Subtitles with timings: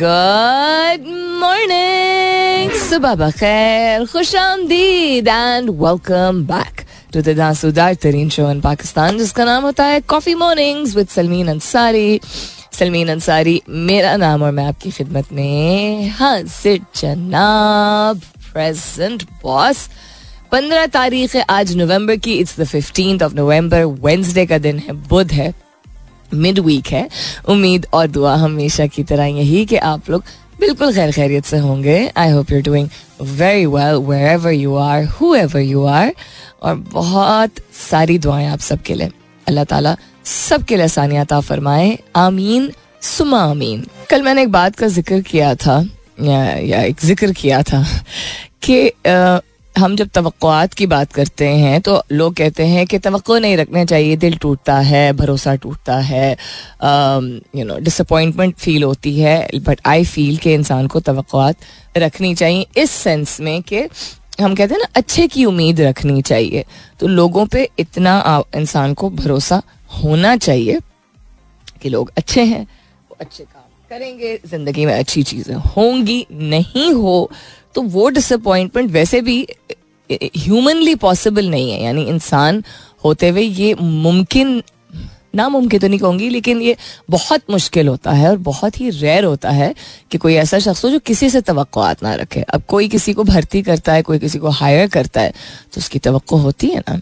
[0.00, 1.04] good
[1.40, 9.18] morning सुबह बखैर खुश आमदीद and welcome back to the दासूदार तरीन शो इन पाकिस्तान
[9.18, 12.20] जिसका नाम होता है coffee mornings with Salmeen Ansari
[12.78, 18.20] Salmeen Ansari मेरा नाम और मैं आपकी खिदमत में हाजिर जनाब
[18.52, 19.88] प्रेजेंट बॉस
[20.52, 24.92] पंद्रह तारीख है आज नवंबर की it's the fifteenth of November Wednesday का दिन है
[25.08, 25.52] बुध है
[26.34, 27.08] मिड वीक है।
[27.48, 30.24] उम्मीद और दुआ हमेशा की तरह यही कि आप लोग
[30.60, 32.88] बिल्कुल खैर खैरियत से होंगे। I hope you're doing
[33.20, 33.96] very well
[34.30, 36.12] wherever you are whoever you are
[36.62, 39.10] और बहुत सारी दुआएँ आप सबके लिए।
[39.46, 42.70] अल्लाह ताला सबके लिए आसानियात फरमाए। आमीन
[43.02, 45.78] सुमा आमीन। कल मैंने एक बात का ज़िक्र किया था
[46.20, 47.84] या, या एक ज़िक्र किया था
[48.62, 48.86] कि
[49.80, 53.84] हम जब तवक़ात की बात करते हैं तो लोग कहते हैं कि तो नहीं रखना
[53.84, 56.30] चाहिए, दिल टूटता है, भरोसा टूटता है
[57.56, 61.12] यू नो डिसअपॉइंटमेंट फील होती है बट आई फील कि इंसान को तो
[61.96, 63.88] रखनी चाहिए, इस सेंस में कि
[64.40, 66.64] हम कहते हैं ना, अच्छे की उम्मीद रखनी चाहिए।
[67.00, 69.62] तो लोगों पे इतना इंसान को भरोसा
[69.94, 70.78] होना चाहिए
[71.82, 72.62] कि लोग अच्छे हैं,
[73.10, 73.59] वो अच्छे काम
[73.90, 77.30] करेंगे, ज़िंदगी में अच्छी चीज़ें होंगी, नहीं हो
[77.74, 79.46] तो वो डिसअपॉइंटमेंट वैसे भी
[80.10, 82.62] ह्यूमनली पॉसिबल नहीं है। यानी इंसान
[83.04, 84.62] होते हुए ये मुमकिन,
[85.34, 86.76] नामुमकिन तो नहीं कहूँगी, लेकिन ये
[87.10, 89.74] बहुत मुश्किल होता है और बहुत ही रेयर होता है
[90.10, 91.54] कि कोई ऐसा शख्स हो जो किसी से तो
[92.02, 95.30] ना रखे। अब कोई किसी को भर्ती करता है, कोई किसी को हायर करता है
[95.30, 97.00] तो उसकी तो होती है ना,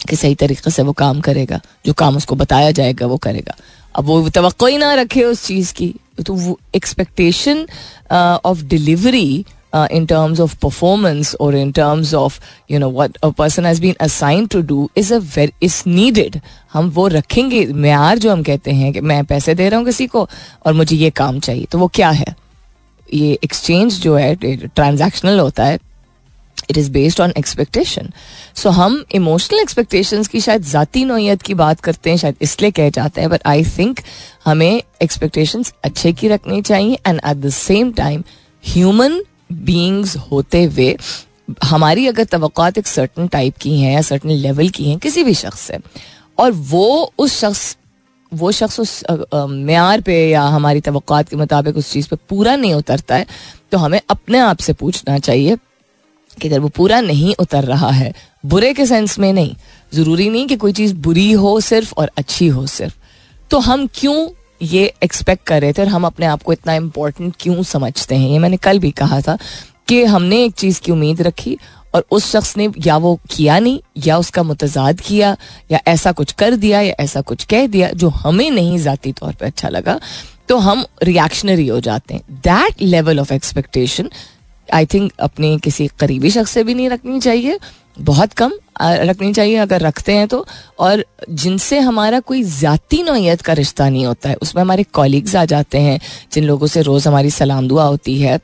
[0.00, 3.56] कि सही तरीके से वो काम करेगा, जो काम उसको बताया जाएगा, वो करेगा।
[3.96, 5.94] अब वो तो ही ना रखे उस चीज़ की।
[6.26, 7.66] तो वो expectation
[8.12, 9.44] of delivery
[9.92, 12.36] in terms of performance or in terms of,
[12.70, 16.40] you know, what a person has been assigned to do is a very is needed.
[16.72, 20.06] हम वो रखेंगे, मैार जो हम कहते हैं कि मैं पैसे दे रहा हूँ किसी
[20.06, 20.28] को
[20.66, 22.34] और मुझे ये काम चाहिए। तो वो क्या है?
[23.14, 25.78] ये एक्सचेंज जो है ट्रांजैक्शनल होता है।
[26.70, 28.10] It is based on expectation
[28.56, 32.90] so हम इमोशनल एक्सपेक्टेशन की शायद ज़ाती नोयत की बात करते हैं, शायद इसलिए कह
[32.90, 34.00] जाते हैं बट आई थिंक
[34.44, 38.24] हमें एक्सपेक्टेशन अच्छे की रखनी चाहिए and at the same time
[38.64, 39.22] human
[39.52, 40.96] beings होते हुए,
[41.64, 45.34] हमारी अगर तो एक सर्टन टाइप की हैं या सर्टन लेवल की हैं, किसी भी
[45.34, 45.78] शख्स से,
[46.38, 47.76] और वो उस शख्स,
[48.32, 49.02] वो शख्स उस
[49.34, 53.26] मैार पे या हमारी तो के मुताबिक उस चीज़ पे पूरा नहीं उतरता है
[53.72, 55.56] तो हमें अपने आप से पूछना चाहिए
[56.40, 58.12] कि अगर वो पूरा नहीं उतर रहा है,
[58.44, 59.54] बुरे के सेंस में नहीं।
[59.92, 62.94] ज़रूरी नहीं कि कोई चीज़ बुरी हो सिर्फ़ और अच्छी हो सिर्फ़।
[63.50, 64.28] तो हम क्यों
[64.62, 68.28] ये एक्सपेक्ट कर रहे थे और हम अपने आप को इतना इम्पोर्टेंट क्यों समझते हैं?
[68.30, 69.38] ये मैंने कल भी कहा था
[69.88, 71.58] कि हमने एक चीज़ की उम्मीद रखी
[71.94, 75.36] और उस शख्स ने या वो किया नहीं, या उसका मुतजाद किया,
[75.70, 79.32] या ऐसा कुछ कर दिया, या ऐसा कुछ कह दिया, जो हमें नहीं ज़ाती तौर
[79.32, 79.98] पर अच्छा लगा
[80.48, 84.10] तो हम रिएक्शनरी हो जाते हैं। That level of expectation
[84.74, 87.58] I think अपने किसी करीबी शख्स से भी नहीं रखनी चाहिए।
[88.00, 90.44] बहुत कम रखनी चाहिए अगर रखते हैं तो।
[90.78, 95.44] और जिनसे हमारा कोई ज़ाती नोयत का रिश्ता नहीं होता है, उसमें हमारे कॉलीग्स आ
[95.44, 96.00] जाते हैं,
[96.32, 98.38] जिन लोगों से रोज़ हमारी सलाम दुआ होती है,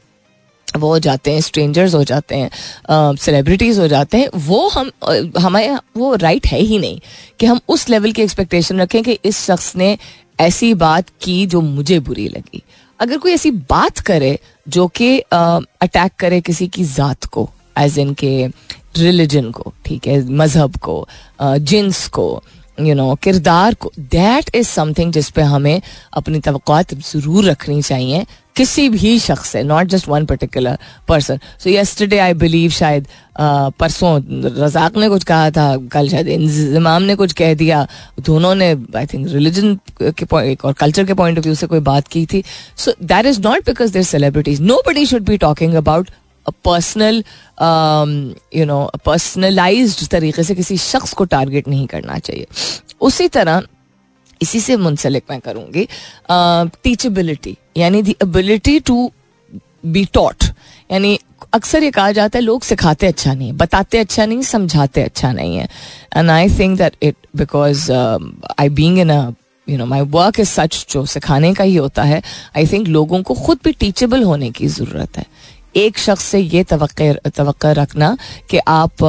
[0.69, 4.91] वो हो जाते हैं स्ट्रेंजर्स हो जाते हैं सेलिब्रिटीज़ हो जाते हैं, वो हम
[5.39, 7.01] हमें वो राइट है ही नहीं
[7.41, 9.97] कि हम उस लेवल की एक्सपेक्टेशन रखें कि इस शख्स ने
[10.41, 12.63] ऐसी बात की जो मुझे बुरी लगी।
[13.01, 18.13] अगर कोई ऐसी बात करे जो कि अटैक करे किसी की ज़ात को एज इन
[18.15, 18.47] के
[18.97, 21.07] रिलीजन को, ठीक है, मज़हब को
[21.43, 22.43] जिन्स को
[22.79, 25.81] यू नो किरदार को दैट इज़ समथिंग जिस पे हमें
[26.13, 26.41] अपनी
[26.85, 28.25] तो ज़रूर रखनी चाहिए
[28.57, 33.07] किसी भी शख्स से not just one particular person so yesterday I believe शायद
[33.41, 34.15] परसों
[34.57, 37.87] रजाक ने कुछ कहा था, कल शायद इंजमाम ने कुछ कह दिया
[38.21, 41.81] दोनों ने आई थिंक रिलीजन के पॉइंट और कल्चर के पॉइंट ऑफ़ व्यू से कोई
[41.83, 42.43] बात की थी.
[42.77, 46.11] So that is not because they're celebrities nobody should be talking about
[46.65, 47.23] personal
[48.55, 52.47] you know personalized तरीके से किसी शख्स को टारगेट नहीं करना चाहिए.
[53.01, 53.63] उसी तरह
[54.43, 55.87] इसी से मुंसलिक मैं करूँगी।
[56.85, 59.11] टीचेबिलिटी यानी the ability to
[59.87, 60.45] be taught
[60.91, 61.19] यानी
[61.55, 65.57] अक्सर ये कहा जाता है, लोग सिखाते अच्छा नहीं बताते अच्छा नहीं, समझाते अच्छा नहीं
[65.57, 65.69] है।
[66.17, 69.33] And I think that it because I being in a
[69.69, 72.23] you know my work is such जो सिखाने का ही होता है
[72.57, 75.25] आई थिंक लोगों को खुद भी टीचेबल होने की ज़रूरत है।
[75.77, 76.77] एक शख्स से ये तो
[77.73, 78.17] रखना
[78.51, 79.03] कि आप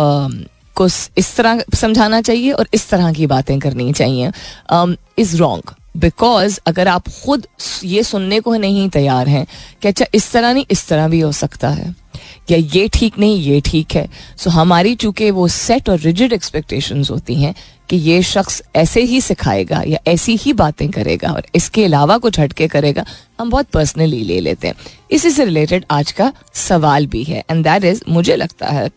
[0.75, 0.85] को
[1.17, 4.31] इस तरह समझाना चाहिए और इस तरह की बातें करनी चाहिए।
[5.19, 7.45] इज़ रॉन्ग बिकॉज़ अगर आप खुद
[7.83, 9.45] ये सुनने को नहीं तैयार हैं
[9.81, 11.93] कि अच्छा इस तरह नहीं इस तरह भी हो सकता है।
[12.51, 16.33] या ये ठीक नहीं ये ठीक है। सो so, हमारी चूँकि वो सेट और रिजिड
[16.33, 17.53] एक्सपेक्टेशंस होती हैं
[17.89, 22.39] कि ये शख्स ऐसे ही सिखाएगा या ऐसी ही बातें करेगा और इसके अलावा कुछ
[22.39, 23.05] हटके करेगा
[23.39, 24.75] हम बहुत पर्सनली ले लेते हैं।
[25.11, 28.89] इसी से रिलेटेड आज का सवाल भी है एंड दैट इज़ मुझे लगता है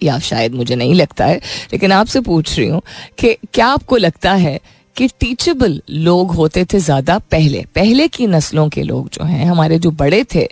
[0.00, 1.36] या शायद मुझे नहीं लगता है,
[1.72, 2.80] लेकिन आपसे पूछ रही हूँ
[3.18, 4.58] कि क्या आपको लगता है
[4.96, 7.64] कि टीचेबल लोग होते थे ज़्यादा पहले?
[7.74, 10.48] पहले की नस्लों के लोग जो हैं, हमारे जो बड़े थे,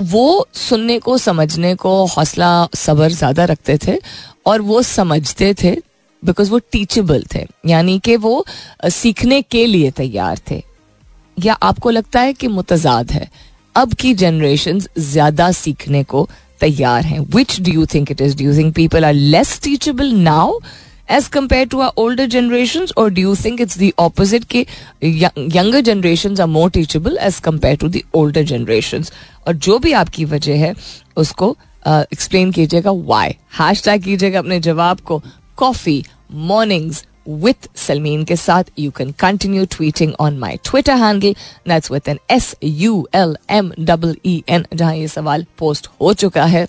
[0.00, 3.98] वो सुनने को, समझने को, हौसला, सबर ज़्यादा रखते थे
[4.46, 5.76] और वो समझते थे
[6.22, 8.44] बिकॉज़ वो टीचेबल थे, यानी कि वो
[8.86, 10.62] सीखने के लिए तैयार थे।
[11.36, 13.28] या आपको लगता है कि मुतजाद है?
[13.74, 16.28] अब की जनरेशन ज़्यादा सीखने को
[16.60, 20.58] तैयार हैं। Which do you think it is do think people are less teachable now
[21.10, 24.66] as compared to are older generation और do you think it's the opposite के
[25.04, 29.04] younger generation are more teachable as compared to the older generation
[29.46, 30.74] और जो भी आपकी वजह है,
[31.16, 31.56] उसको
[31.88, 35.22] explain कीजिएगा वाई हैश टैग कीजिएगा अपने जवाब को.
[35.58, 36.02] कॉफ़ी
[36.32, 38.64] मॉर्निंग्स with Salmeen के साथ.
[38.78, 41.34] You can continue tweeting on my Twitter handle.
[41.66, 46.12] That's with an S U L M E E N जहाँ ये सवाल पोस्ट हो
[46.12, 46.66] चुका है.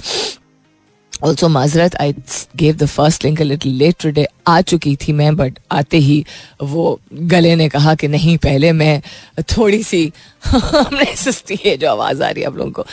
[1.23, 2.13] ऑल्सो माजरत I
[2.55, 6.25] gave the first link little late today आ चुकी थी मैं बट आते ही
[6.61, 9.01] वो गले ने कहा कि नहीं, पहले मैं
[9.41, 10.13] थोड़ी सी
[10.45, 12.85] हमने सुस्ती है जो आवाज़ आ रही है आप लोगों को.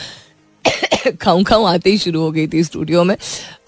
[1.21, 3.15] खाऊं खाऊं आते ही शुरू हो गई थी स्टूडियो में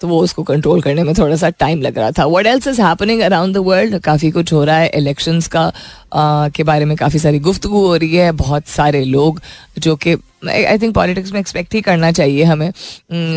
[0.00, 2.80] तो वो उसको कंट्रोल करने में थोड़ा सा टाइम लग रहा था। What else is
[2.82, 5.72] happening around the world काफ़ी कुछ हो रहा है। इलेक्शंस का
[6.12, 9.40] आ, के बारे में काफ़ी सारी गुफ्तु हो रही है। बहुत सारे लोग
[9.78, 12.72] जो कि आई थिंक पॉलिटिक्स में एक्सपेक्ट ही करना चाहिए हमें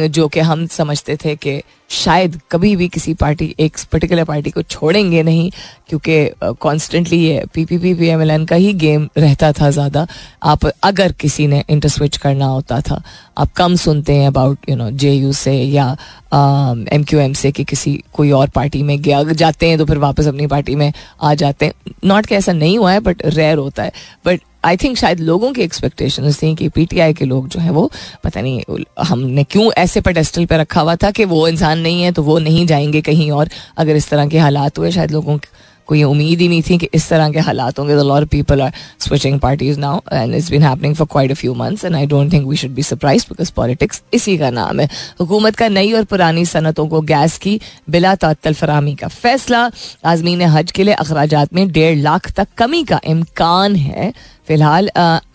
[0.10, 1.62] जो कि हम समझते थे कि
[1.92, 5.50] शायद कभी भी किसी पार्टी, एक पर्टिकुलर पार्टी को छोड़ेंगे नहीं,
[5.90, 9.70] क्योंकि कॉन्स्टेंटली ये P P P P M L N का ही गेम रहता था
[9.70, 10.06] ज़्यादा।
[10.44, 13.02] आप, अगर किसी ने इंटर स्विच करना होता था,
[13.38, 15.90] आप कम सुनते हैं about you know J U से या
[16.34, 19.98] एम क्यू एम से कि किसी, कोई और पार्टी में गया जाते हैं तो फिर
[19.98, 23.58] वापस अपनी पार्टी में आ जाते हैं। नॉट कि ऐसा नहीं हुआ है बट रेयर
[23.58, 23.92] होता है।
[24.26, 27.92] बट आई थिंक शायद लोगों की एक्सपेक्टेशन थी कि पीटीआई के लोग जो है वो,
[28.24, 28.62] पता नहीं,
[29.00, 32.40] हमने क्यों ऐसे पेडेस्टल पे रखा हुआ था कि वो इंसान नहीं है तो वो
[32.40, 35.40] नहीं जाएँगे कहीं और। अगर इस तरह के हालात हुए, शायद लोगों
[35.88, 39.40] कोई उम्मीद ही नहीं थी कि इस तरह के हालात होंगे। Lot people are switching
[39.40, 42.48] parties now and it's been happening for quite a few months and I don't think
[42.48, 46.46] we should be surprise because politics इसी का नाम है। हुकूमत का नई और पुरानी
[46.46, 47.60] सनतों को गैस की
[47.90, 49.70] बिला तल फरामी का फैसला।
[50.06, 54.14] आजमीन हज के लिए अखराज में डेढ़ लाख तक कमी का इम्कान है।
[54.48, 54.90] फ़िलहाल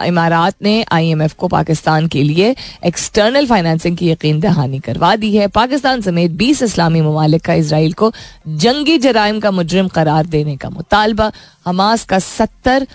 [0.05, 2.55] इमारात ने आईएमएफ को पाकिस्तान के लिए
[2.87, 7.93] एक्सटर्नल फाइनेंसिंग की यकीन दहानी करवा दी है। पाकिस्तान समेत बीस इस्लामी ममालिक का इसराइल
[7.93, 8.13] को
[8.47, 11.31] जंगी जराइम का मुजरम करार देने का मुतालबा।
[11.67, 12.87] हमास का सत्तर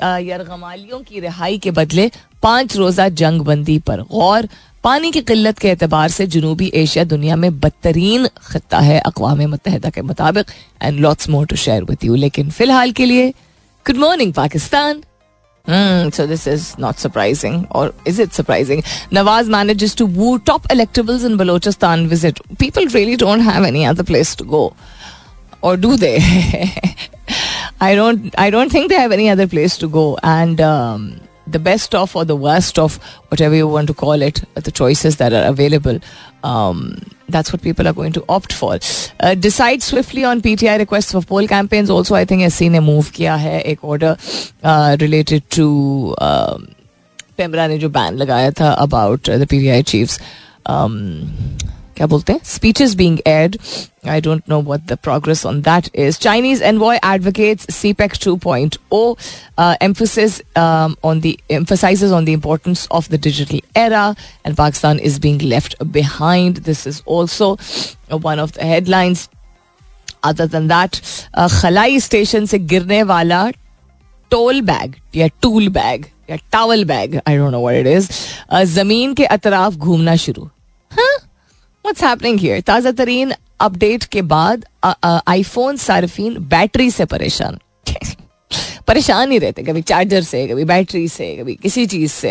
[0.00, 2.10] यरगमालियों की रिहाई के बदले
[2.42, 4.48] पाँच रोजा जंग बंदी पर गौर।
[4.84, 9.90] पानी की किल्लत के एतबार से जनूबी एशिया दुनिया में बदतरीन खत्ता है। अकवा मुतहदा
[9.90, 10.50] के मुताबिक
[10.82, 13.28] and lots more to share with you लेकिन फ़िलहाल के लिए
[13.86, 15.02] good morning Pakistan.
[16.12, 18.82] So this is not surprising, or is it surprising?
[19.10, 22.40] Nawaz manages to woo top electables in Balochistan visit.
[22.58, 24.74] People really don't have any other place to go,
[25.62, 26.18] or do they?
[27.80, 28.34] I don't.
[28.38, 30.60] I don't think they have any other place to go, and.
[30.60, 32.95] Um, the best of or the worst of
[33.29, 35.99] whatever you want to call it, the choices that are available.
[36.43, 38.77] Um, that's what people are going to opt for.
[39.19, 41.89] Uh, decide swiftly on PTI requests for poll campaigns.
[41.89, 44.15] Also, I think SC ने move किया है एक order
[44.63, 46.57] uh, related to uh,
[47.37, 50.19] PEMRA ने जो ban लगाया था about uh, the PTI chiefs.
[50.65, 51.29] Um,
[52.00, 53.56] क्या बोलते हैं speeches being add
[54.08, 58.76] I don't know what the progress on that is Chinese envoy advocates CPEC two point
[58.92, 59.00] O
[59.58, 64.04] um, on the emphasizes on the importance of the digital era
[64.44, 66.62] and Pakistan is being left behind.
[66.70, 67.50] This is also
[68.22, 69.28] one of the headlines.
[70.24, 71.00] Other than that,
[71.60, 73.46] खलाई station से गिरने वाला
[74.30, 78.10] toll bag या tool bag या towel bag I don't know what it is
[78.74, 80.50] ज़मीन के अतराफ घूमना शुरू
[80.92, 81.16] हाँ
[81.84, 84.64] व्हाट्स हैपनिंग हियर ताज़ा तरीन अपडेट के बाद
[85.28, 87.58] आईफोन सार्फिन बैटरी से परेशान।
[88.86, 92.30] परेशान ही रहते, कभी चार्जर से, कभी बैटरी से, कभी किसी चीज़ से।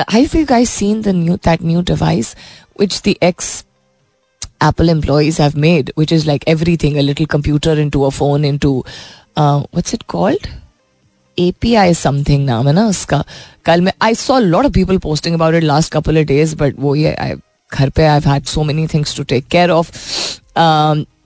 [0.00, 2.34] Hi you guys seen the new that new device
[2.80, 3.64] which the ex
[4.64, 6.48] Apple employees have made which is like
[6.82, 8.78] everything little computer into a phone into
[9.38, 10.46] what's it called
[11.38, 13.24] A P I something नाम है ना उसका।
[13.64, 16.74] कल मैं I saw lot of people posting about it last couple of days but
[16.78, 17.34] वो ये I
[17.72, 19.90] घर पे I had so many things to take care of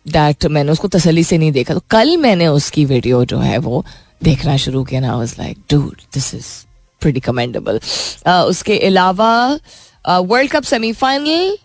[0.09, 3.85] that मैंने उसको तसली से नहीं देखा। तो कल मैंने उसकी वीडियो जो है वो
[4.25, 6.47] देखना शुरू किया ना was like dude this is
[7.03, 7.81] pretty commendable
[8.27, 9.31] उसके अलावा
[10.09, 11.57] world cup semifinal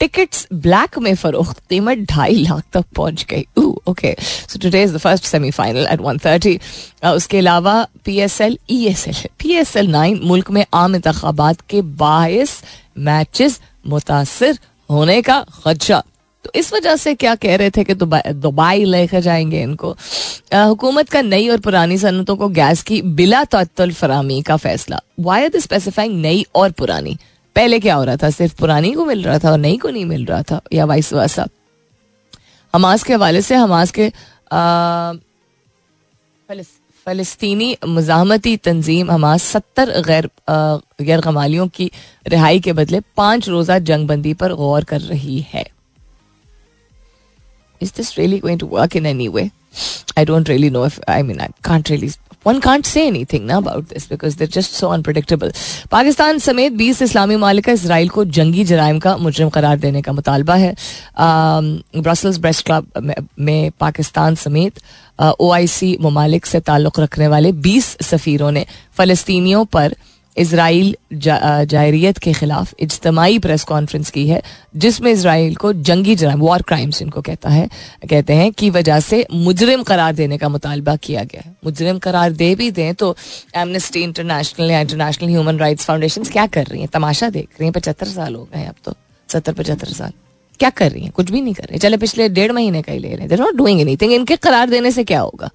[0.00, 3.44] tickets black में फरोख्त। कीमत ढाई लाख तक पहुँच गई।
[3.88, 6.58] Okay so today is the first semifinal at one thirty
[7.06, 7.74] उसके अलावा
[8.04, 11.82] P S L E S L P S L nine मुल्क में आम इंतबात के
[12.00, 12.62] बाईस
[12.98, 14.58] मैचेस मुतासर
[14.90, 16.02] होने का खदशा।
[16.44, 19.90] तो इस वजह से क्या कह रहे थे कि दुबई लेकर जाएँगे इनको।
[20.52, 24.96] हुकूमत का नई और पुरानी सनतों को गैस की बिला तत्ल फरामी का फैसला।
[25.30, 27.16] आर स्पेसिफाइंग नई और पुरानी?
[27.56, 28.30] पहले क्या हो रहा था?
[28.30, 31.12] सिर्फ़ पुरानी को मिल रहा था और नई को नहीं मिल रहा था, या वाइस
[31.12, 31.46] वासा
[32.74, 34.12] हमास के हवाले से हमास के
[37.06, 40.28] फलस्तीनी मजामती तंजीम हमास सत्तर गैर
[41.08, 41.90] गैर कमालियों की
[42.28, 45.64] रिहाई के बदले पाँच रोज़ा जंगबंदी पर गौर कर रही है
[47.80, 49.42] Is this really going to work in any way?
[50.16, 52.10] I don't really know if I mean I can't really
[52.46, 55.52] one can't say anything ना about this because they're just so unpredictable
[55.90, 60.54] Pakistan समेत बीस इस्लामी मालिक Israel को जंगी जराइम का मुजरम करार देने का मुतालबा
[60.54, 60.74] है
[61.18, 64.80] ब्रसल्स प्रेस क्लब में पाकिस्तान समेत
[65.40, 69.94] ओ आई सी ममालिक से ताल्लुक़ रखने वाले बीस सफ़ीरों ने फ़लस्तियों पर
[70.36, 74.40] इसराइल जा, जायरीत के खिलाफ इज्तमाही प्रेस कॉन्फ्रेंस की है
[74.76, 77.68] जिसमें इसराइल को जंगी जराम वॉर क्राइम्स इनको कहता है
[78.10, 82.32] कहते हैं की वजह से मुजरिम करार देने का मुतालबा किया गया है। मुजरिम करार
[82.32, 83.14] दे भी दें तो
[83.56, 86.86] एमनेस्टी इंटरनेशनल या इंटरनेशनल ह्यूमन राइट्स फाउंडेशन क्या कर रही है?
[86.86, 88.94] तमाशा देख रही है पचहत्तर साल हो गए अब तो
[89.28, 90.12] सत्तर पचहत्तर साल।
[90.60, 91.10] क्या कर रही हैं?
[91.10, 93.80] कुछ भी नहीं कर रहे। चले पिछले डेढ़ महीने का ही ले रहे हैं। डूइंग
[93.80, 95.50] एनीथिंग इनके करार देने से क्या होगा?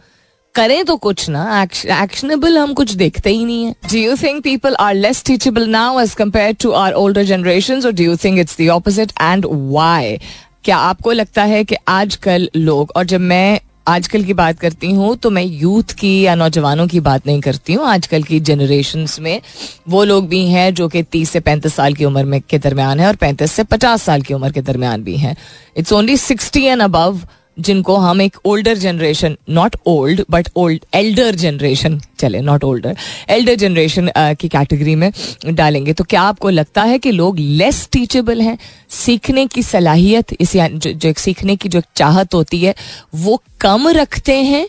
[0.57, 4.75] करें तो कुछ ना एक्शनेबल हम कुछ देखते ही नहीं है। Do you think people
[4.79, 8.57] are less teachable now as compared to are older generation और do you think it's
[8.57, 10.17] the opposite and why
[10.63, 15.15] क्या आपको लगता है कि आजकल लोग, और जब मैं आजकल की बात करती हूँ
[15.17, 19.41] तो मैं यूथ की या नौजवानों की बात नहीं करती हूँ। आजकल की जनरेशन में
[19.89, 22.99] वो लोग भी हैं जो कि तीस से पैंतीस साल की उम्र में के दरमियान
[22.99, 25.35] है, और पैंतीस से पचास साल की उम्र के दरमियान भी हैं।
[25.77, 27.19] It's only sixty and above
[27.59, 32.97] जिनको हम एक older generation not old but old elder generation चले नॉट ओल्डर
[33.29, 35.11] एल्डर जनरेशन की कैटेगरी में
[35.47, 38.57] डालेंगे। तो क्या आपको लगता है कि लोग लेस टीचेबल हैं?
[38.89, 42.75] सीखने की सलाहियत इस जो, जो सीखने की जो चाहत होती है
[43.15, 44.67] वो कम रखते हैं?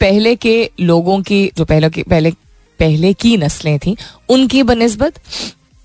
[0.00, 2.30] पहले के लोगों की जो पहले की पहले
[2.80, 3.96] पहले की नस्लें थी
[4.28, 5.20] उनकी बनस्बत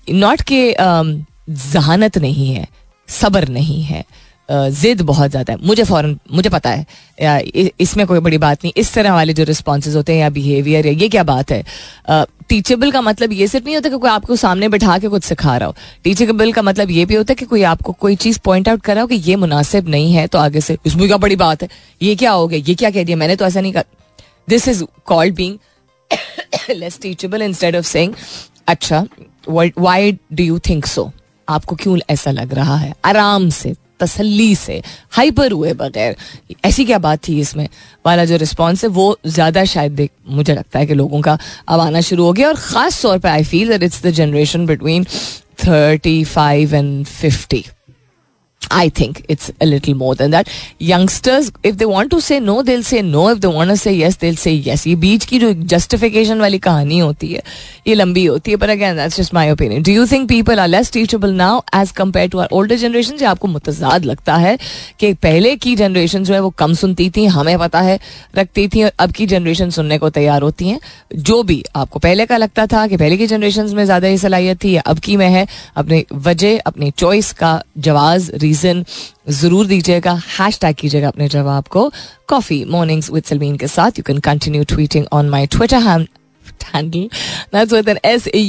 [0.06, 0.74] नॉट के
[1.50, 2.66] जहानत नहीं है
[3.08, 4.04] सब्र नहीं है।
[4.48, 6.86] जिद बहुत ज़्यादा है। मुझे फ़ौरन, मुझे पता है।
[7.80, 10.92] इसमें कोई बड़ी बात नहीं। इस तरह वाले जो रिस्पॉन्स होते हैं या बिहेवियर या
[10.92, 11.62] ये क्या बात है?
[12.48, 15.56] टीचेबल का मतलब ये सिर्फ़ नहीं होता कि कोई आपको सामने बैठा के कुछ सिखा
[15.56, 15.74] रहा हो।
[16.04, 18.94] टीचेबल का मतलब ये भी होता है कि कोई आपको कोई चीज़ पॉइंट आउट कर
[18.94, 21.68] रहा हो कि ये मुनासिब नहीं है तो आगे से, इसमें क्या बड़ी बात है?
[22.00, 22.58] ये क्या हो गया?
[22.58, 23.16] ये क्या कह दिया?
[23.16, 23.82] मैंने तो ऐसा नहीं कहा।
[24.48, 25.58] This is called being
[26.70, 28.14] less teachable instead of saying
[28.68, 29.04] अच्छा
[29.48, 31.10] why do you think so
[31.48, 32.92] आपको क्यों ऐसा लग रहा है?
[33.04, 36.16] आराम से तसल्ली से हाइपर हुए बगैर।
[36.64, 37.68] ऐसी क्या बात थी इसमें?
[38.06, 41.38] वाला जो रिस्पॉन्स है, वो ज़्यादा शायद देख, मुझे लगता है कि लोगों का
[41.68, 44.66] अब आना शुरू हो गया और ख़ास तौर पर I feel that it's the generation
[44.66, 45.04] between
[45.66, 47.64] thirty five and fifty
[48.62, 50.48] I think it's a little more than that
[50.82, 54.18] youngsters if they want to say no दिल से no if they want say yes
[54.20, 57.42] दिल से yes ये बीच की जो justification वाली कहानी होती है,
[57.86, 60.68] ये लंबी होती है पर again that's just my opinion do you think people are
[60.68, 64.56] less teachable now as compared to are older generation से आपको मुतजाद लगता है
[65.00, 67.98] कि पहले की जनरेशन जो है वो कम सुनती थी, हमें पता है,
[68.36, 70.80] रखती थी, और अब की जनरेशन सुनने को तैयार होती हैं।
[71.16, 74.62] जो भी आपको पहले का लगता था कि पहले की जनरेशन में ज़्यादा ये सलाहियत
[74.64, 75.46] थी अब की में है,
[75.76, 78.84] अपनी वजह, अपनी चॉइस का जवाज़ रीजन
[79.40, 81.90] ज़रूर दीजिएगा हैश टैग कीजिएगा अपने जवाब को
[82.28, 86.06] कॉफ़ी मॉर्निंग्स विद सलमीन के साथ you can continue tweeting on my Twitter
[86.72, 87.04] handle.
[87.52, 87.88] That's with
[88.34, 88.48] E.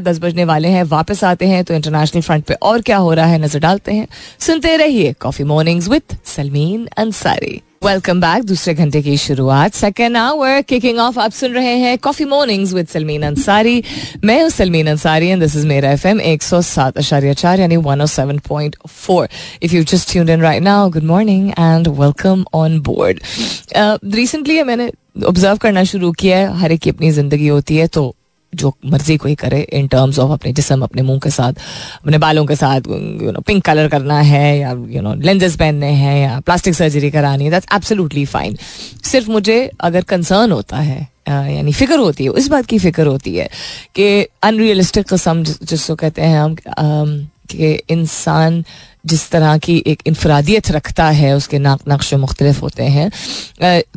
[0.00, 3.26] दस बजने वाले हैं, वापस आते हैं तो इंटरनेशनल फ्रंट पे और क्या हो रहा
[3.26, 4.06] है, नज़र डालते हैं
[4.40, 10.60] सुनते रहिए coffee mornings with Salmeen Ansari welcome back दूसरे घंटे की शुरुआत। सेकेंड आवर
[10.62, 13.82] किकिंग ऑफ़ आप सुन रहे हैं coffee mornings with Salmeen Ansari
[14.24, 17.60] मैं हूँ Salmeen Ansari and this is मेरा एफ़ एम एक सौ सात आशार्य चार,
[17.60, 19.28] यानी one O seven point four
[19.62, 23.20] if you just tune in right now good morning and welcome on board
[24.14, 24.90] recently मैंने
[25.26, 28.14] ऑब्ज़र्व करना शुरू किया है। हर एक की अपनी ज़िंदगी होती है तो
[28.54, 31.52] जो मर्ज़ी कोई करे इन टर्म्स ऑफ़ अपने जिसम अपने मुँह के साथ,
[32.02, 32.88] अपने बालों के साथ
[33.22, 37.10] यू नो पिंक कलर करना है या यू नो लेंजेस पहनने हैं या प्लास्टिक सर्जरी
[37.10, 38.56] करानी है दैट्स एब्सोल्युटली फाइन
[39.04, 43.34] सिर्फ़ मुझे अगर कंसर्न होता है यानी फ़िक्र होती है इस बात की फ़िक्र होती
[43.36, 43.48] है
[43.94, 44.06] कि
[44.42, 46.54] अनरियलिस्टिक कस्म जिसको कहते हैं हम
[47.50, 48.64] कि इंसान
[49.06, 53.10] जिस तरह की एक इनफरादियत रखता है, उसके नाक नक्श मुख्तलिफ़ होते हैं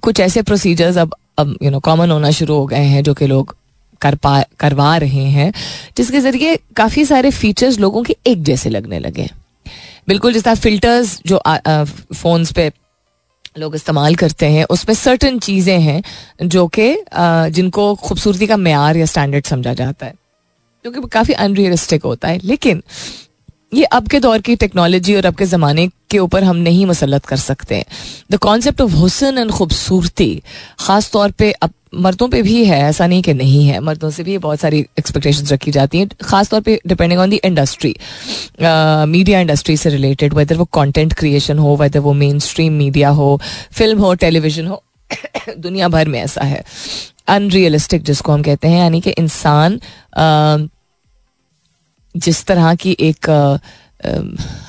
[0.02, 3.28] कुछ ऐसे प्रोसीजर्स अब अब यू नो कॉमन होना शुरू हो गए हैं, जो कि
[3.28, 3.56] लोग
[4.04, 5.52] कर पा, करवा रहे हैं,
[5.98, 9.30] जिसके ज़रिए काफ़ी सारे फीचर्स लोगों के एक जैसे लगने लगे
[10.08, 11.42] बिल्कुल, जिस तरह फिल्टर्स जो
[12.14, 12.72] फ़ोन्स पे
[13.58, 16.96] लोग इस्तेमाल करते हैं, उसमें सर्टन चीज़ें हैं जो कि
[17.52, 20.14] जिनको खूबसूरती का मैार या स्टैंडर्ड समझा जाता है,
[20.86, 22.82] जो कि काफ़ी अनरियलिस्टिक होता है। लेकिन
[23.74, 27.26] ये अब के दौर की टेक्नोलॉजी और अब के ज़माने के ऊपर हम नहीं मुसलत
[27.26, 27.84] कर सकते।
[28.32, 30.36] द कॉन्सेप्ट ऑफ़ हुसन एंड खूबसूरती
[30.80, 34.24] ख़ास तौर पे अब मर्दों पे भी है ऐसा नहीं कि नहीं है। मर्दों से
[34.24, 37.96] भी बहुत सारी एक्सपेक्टेशंस रखी जाती हैं खास तौर पे depending on the industry
[39.08, 43.40] media industry से रिलेटेड वेदर वो कंटेंट क्रिएशन हो वेदर वो मेन स्ट्रीम मीडिया हो
[43.72, 44.84] फ़िल्म हो टेलीविज़न हो
[45.58, 46.64] दुनिया भर में ऐसा है।
[47.28, 50.70] अनरियलिस्टिक जिसको हम कहते हैं यानी कि इंसान uh,
[52.16, 53.30] जिस तरह की एक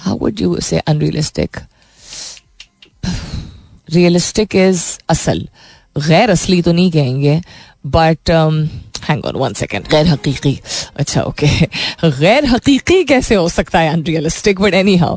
[0.02, 1.57] how would you say unrealistic
[3.88, 5.49] realistic is असल।
[5.99, 7.41] गैर असली तो नहीं कहेंगे
[7.87, 8.31] but
[9.09, 10.61] hang on one second गैर हकीकी।
[10.97, 11.47] अच्छा ओके
[12.05, 15.17] गैर हकीकी कैसे हो सकता है unrealistic but anyhow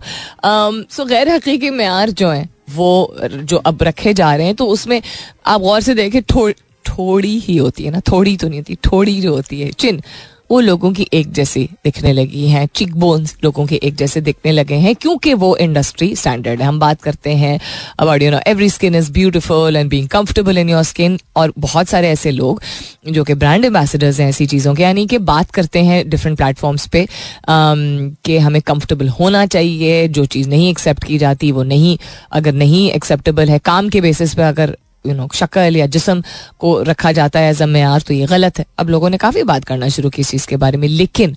[0.91, 5.01] so गैर हकीकी मैार जो हैं वो जो अब रखे जा रहे हैं तो उसमें
[5.45, 9.35] आप गौर से देखें थोड़ी ही होती है ना थोड़ी तो नहीं होती थोड़ी जो
[9.35, 10.01] होती है चिन।
[10.49, 14.51] वो लोगों की एक जैसी दिखने लगी हैं चिक बोन्स लोगों के एक जैसे दिखने
[14.51, 17.59] लगे हैं, क्योंकि वो इंडस्ट्री स्टैंडर्ड है। हम बात करते हैं
[17.99, 21.87] about you know every skin is beautiful and being comfortable in your skin और बहुत
[21.87, 22.61] सारे ऐसे लोग
[23.07, 26.87] जो कि ब्रांड एम्बेसडर्स हैं ऐसी चीज़ों के, यानी कि बात करते हैं डिफरेंट प्लेटफॉर्म्स
[26.87, 27.05] पे
[27.49, 31.97] कि हमें कंफर्टेबल होना चाहिए, जो चीज़ नहीं एक्सेप्ट की जाती वो नहीं,
[32.31, 34.77] अगर नहीं एक्सेप्टेबल है, काम के बेसिस पे अगर
[35.07, 36.21] यू नो शक्ल या जिसम
[36.59, 39.43] को रखा जाता है एज अ मैार तो ये गलत है। अब लोगों ने काफ़ी
[39.43, 41.35] बात करना शुरू की इस चीज़ के बारे में, लेकिन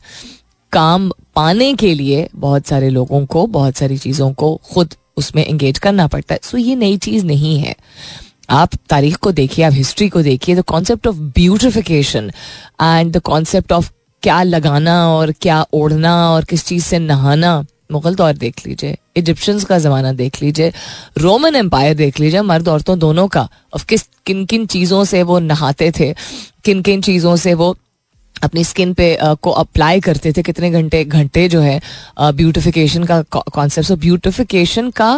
[0.72, 5.78] काम पाने के लिए बहुत सारे लोगों को, बहुत सारी चीज़ों को खुद उसमें एंगेज
[5.78, 7.74] करना पड़ता है। सो ये नई चीज़ नहीं है।
[8.50, 12.30] आप तारीख को देखिए, आप हिस्ट्री को देखिए the concept of beautification
[12.82, 13.90] and the concept of
[14.22, 19.64] क्या लगाना और क्या ओढ़ना और किस चीज़ से नहाना। मुगल दौर देख लीजिए इजिप्शियंस
[19.64, 20.72] का ज़माना देख लीजिए
[21.18, 25.38] रोमन एम्पायर देख लीजिए मर्द औरतों दोनों का। ऑफ़ किस किन किन चीज़ों से वो
[25.38, 26.14] नहाते थे
[26.64, 27.76] किन किन चीज़ों से वो
[28.42, 31.80] अपनी स्किन पे uh, को अप्लाई करते थे कितने घंटे घंटे जो है
[32.18, 35.10] ब्यूटिफिकेशन का कॉन्सेप्ट ब्यूटिफिकेशन का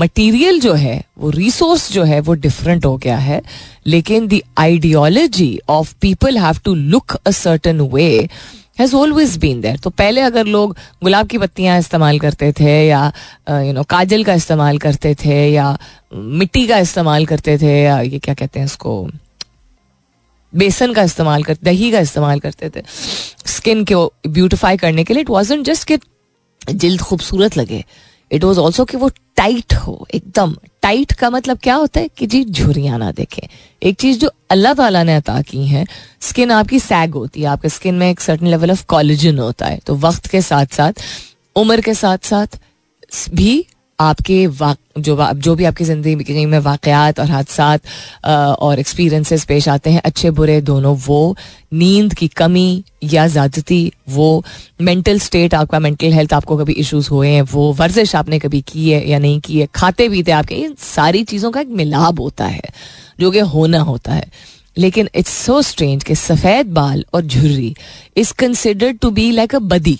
[0.00, 3.42] मटेरियल जो है वो रिसोर्स जो है वो डिफरेंट हो गया है।
[3.86, 8.08] लेकिन the ideology of people have to look a certain way
[8.78, 13.12] has always been there तो पहले अगर लोग गुलाब की पत्तियाँ इस्तेमाल करते थे या
[13.50, 15.76] यू नो काजल का इस्तेमाल करते थे या,
[16.14, 19.08] मिट्टी का इस्तेमाल करते थे या ये क्या कहते हैं इसको
[20.52, 22.82] बेसन का इस्तेमाल कर, दही का इस्तेमाल करते थे।
[23.46, 25.98] स्किन को ब्यूटिफाई करने के लिए इट वॉज़ जस्ट कि
[26.72, 27.84] जल्द खूबसूरत लगे।
[28.30, 32.26] इट वॉज़ ऑल्सो कि वो टाइट हो, एकदम। टाइट का मतलब क्या होता है कि
[32.26, 33.48] जी, झुरियाँ ना देखें।
[33.82, 35.84] एक चीज़ जो अल्लाह ताला ने अता की है
[36.20, 39.78] स्किन आपकी सैग होती है। आपके स्किन में एक सर्टन लेवल ऑफ़ कॉलेजन होता है।
[39.86, 41.02] तो वक्त के साथ साथ
[41.56, 42.58] उम्र के साथ साथ
[43.34, 43.66] भी
[43.98, 44.46] आपके
[44.98, 47.68] जो जो भी आपकी ज़िंदगी में वाक़ात और हादसा
[48.54, 51.36] और एक्सपीरियंसेस पेश आते हैं, अच्छे, बुरे, दोनों, वो
[51.72, 54.44] नींद की कमी या ज़्यादती, वो
[54.80, 58.88] मेंटल स्टेट आपका मेंटल हेल्थ आपको कभी इश्यूज़ हुए हैं, वो वर्जिश आपने कभी की
[58.90, 62.44] है या नहीं की है, खाते पीते आपके, इन सारी चीज़ों का एक मिलाप होता
[62.46, 62.70] है,
[63.20, 64.30] जो कि होना होता है।
[64.76, 67.74] लेकिन इट्स सो स्ट्रेंज कि सफ़ेद बाल और झुर्री
[68.16, 69.98] is considered to be like a बदी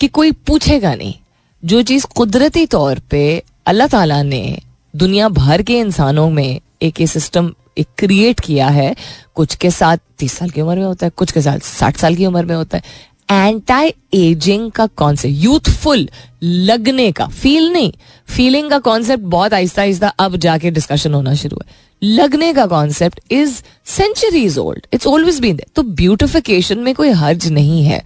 [0.00, 1.14] कि कोई पूछेगा नहीं।
[1.62, 3.22] जो चीज़ कुदरती तौर पे
[3.66, 4.58] अल्लाह ताला ने
[4.94, 8.94] दुनिया भर के इंसानों में एक ये सिस्टम एक क्रिएट किया है,
[9.34, 12.14] कुछ के साथ तीस साल की उम्र में होता है, कुछ के साथ साठ साल
[12.16, 12.82] की उम्र में होता है।
[13.30, 16.08] एंटी एजिंग का कॉन्सेप्ट यूथफुल
[16.42, 17.92] लगने का फील नहीं।
[18.28, 23.20] फीलिंग का कॉन्सेप्ट बहुत आहिस्ता आहिस्ता अब जाके डिस्कशन होना शुरू है। लगने का concept
[23.32, 28.02] is centuries old it's always been तो ब्यूटिफिकेशन में कोई हर्ज नहीं है।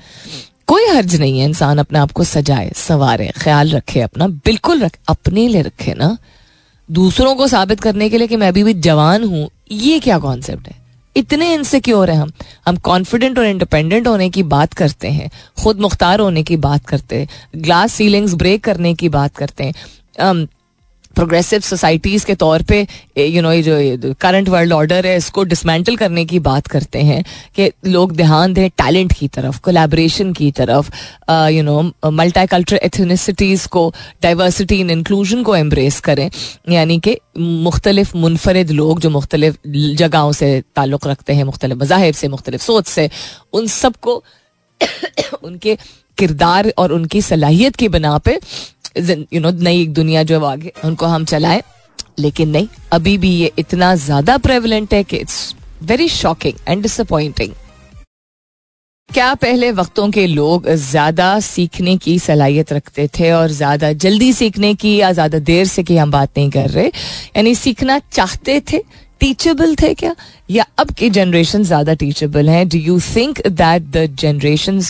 [0.72, 4.92] कोई हर्ज नहीं है इंसान अपने आप को सजाए, सवारे, ख्याल रखे अपना, बिल्कुल रख,
[5.08, 6.18] अपने लिए रखे ना।
[6.90, 10.68] दूसरों को साबित करने के लिए कि मैं अभी भी जवान हूँ, ये क्या कॉन्सेप्ट
[10.68, 10.74] है?
[11.16, 12.32] इतने इनसिक्योर है हम।
[12.66, 15.30] हम कॉन्फिडेंट और इंडिपेंडेंट होने की बात करते हैं,
[15.62, 19.74] खुद मुख्तार होने की बात करते हैं ग्लास सीलिंग्स ब्रेक करने की बात करते हैं।
[21.12, 22.86] प्रोग्रेसिव सोसाइटीज़ के तौर पे
[23.18, 27.22] यू नो ये जो करंट वर्ल्ड ऑर्डर है, इसको डिसमेंटल करने की बात करते हैं
[27.56, 30.90] कि लोग ध्यान दें टैलेंट की तरफ़ कोलेब्रेशन की तरफ़
[31.50, 31.80] you know
[32.12, 33.88] multi culture ethnicities को
[34.22, 36.28] डाइवर्सिटी इन इंक्लूजन को एम्ब्रेस करें।
[36.70, 39.56] यानी कि मुख्तलिफ़ मुनफरद लोग जो मुख्तलिफ़
[39.96, 43.08] जगहों से ताल्लुक़ रखते हैं, मुख्तलिफ़ मजाहब से, मुख्तलिफ़ सोच से,
[43.52, 44.22] उन सबको
[45.44, 45.76] उनके
[46.18, 48.38] किरदार और उनकी सलाहियत की बना पे
[48.96, 51.62] यू नो नई एक दुनिया जो आगे, उनको हम चलाए।
[52.18, 57.52] लेकिन नहीं, अभी भी ये इतना ज़्यादा प्रेवलेंट है कि it's very shocking and disappointing
[59.10, 64.74] क्या पहले वक्तों के लोग ज़्यादा सीखने की सलाहियत रखते थे और ज़्यादा जल्दी सीखने
[64.74, 66.86] की या ज़्यादा देर से की हम बात नहीं कर रहे?
[66.86, 68.78] यानी सीखना चाहते थे?
[69.20, 70.14] टीचेबल थे क्या?
[70.52, 72.68] या अब की जनरेशन ज़्यादा टीचेबल हैं?
[72.68, 74.80] Do you think that the generation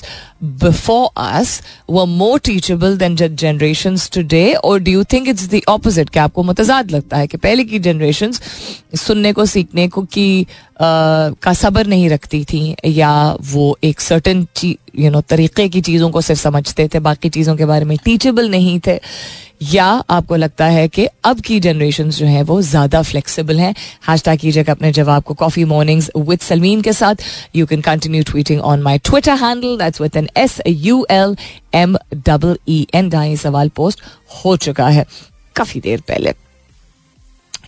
[0.63, 6.11] before us were more teachable than generation today और do you think it's the opposite
[6.11, 8.33] क्या आपको मुतजाद लगता है कि पहले की जनरेशन
[8.97, 10.47] सुनने को, सीखने को की
[10.81, 12.75] का सब्र नहीं रखती थी?
[12.87, 17.57] या वो एक सर्टन यू नो तरीके की चीज़ों को सिर्फ़ समझते थे, बाकी चीज़ों
[17.57, 18.99] के बारे में टीचेबल नहीं थे?
[19.63, 23.75] या आपको लगता है कि अब की जनरेशन जो है वो ज़्यादा फ्लेक्सिबल हैं?
[24.09, 27.23] हैश कीजिएगा अपने जवाब को। कॉफ़ी मॉर्निंग्स विद सलमीन के साथ.
[27.57, 31.37] You can continue tweeting on my Twitter handle that's with N S U L
[31.75, 34.03] M double E N दाई सवाल पोस्ट
[34.45, 35.05] हो चुका है.
[35.57, 36.33] काफ़ी देर पहले.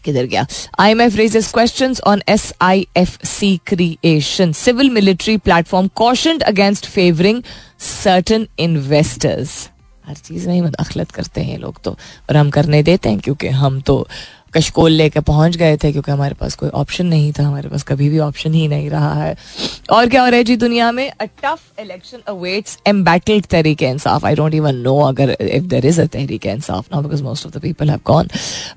[0.04, 0.46] किधर गया?
[0.78, 6.38] I M F raises question on S I F C creation civil military platform caution
[6.38, 7.42] against favoring
[7.80, 9.68] certain investors
[10.06, 11.90] हर चीज़ में ही मदाखलत करते हैं लोग तो.
[12.30, 13.96] और हम करने देते हैं क्योंकि हम तो
[14.56, 18.08] कशकोल लेके पहुँच गए थे, क्योंकि हमारे पास कोई ऑप्शन नहीं था, हमारे पास कभी
[18.08, 19.36] भी ऑप्शन ही नहीं रहा है।
[19.92, 21.08] और क्या हो रहा है जी दुनिया में?
[21.10, 24.24] A tough election awaits embattled Tehreek Insaf.
[24.24, 27.54] I don't even know अगर if there is a Tehreek Insaf now because most of
[27.54, 28.28] the people have gone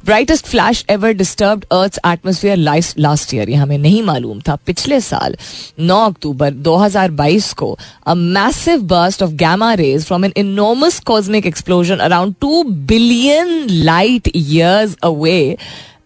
[0.05, 5.35] brightest flash ever disturbed earth's atmosphere last year ये हमें नहीं मालूम था। पिछले साल
[5.81, 11.97] 9 अक्टूबर 2022 को a massive burst of gamma rays from an enormous cosmic explosion
[11.97, 15.57] around two billion light years away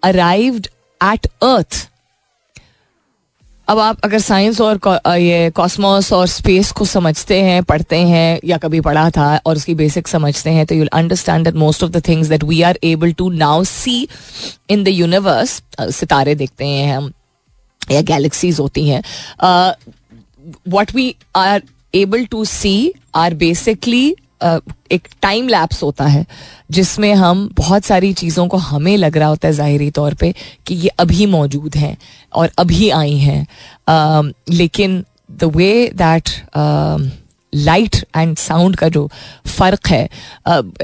[0.04, 0.68] arrived
[1.02, 1.88] at earth
[3.68, 8.58] अब आप अगर साइंस और ये कॉस्मोस और स्पेस को समझते हैं, पढ़ते हैं, या
[8.58, 12.02] कभी पढ़ा था और उसकी बेसिक समझते हैं तो you understand that most of the
[12.08, 14.08] things that we are able to now see
[14.70, 17.12] in the universe सितारे देखते हैं हम,
[17.92, 19.02] या गैलेक्सीज होती हैं
[20.70, 21.62] what we are
[21.96, 26.26] able to see are basically एक टाइम लैप्स होता है,
[26.72, 30.34] जिसमें हम बहुत सारी चीज़ों को हमें लग रहा होता है ज़ाहरी तौर पे
[30.68, 31.96] कि ये अभी मौजूद हैं
[32.34, 33.46] और अभी आई हैं।
[34.52, 36.30] लेकिन the way that
[37.54, 39.10] light and sound का जो
[39.48, 40.08] फ़र्क है